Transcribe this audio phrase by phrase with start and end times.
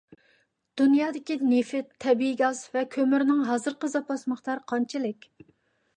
[0.79, 5.33] دۇنيادىكى نېفىت، تەبىئىي گاز ۋە كۆمۈرنىڭ ھازىرقى زاپاس مىقدارى قانچىلىك؟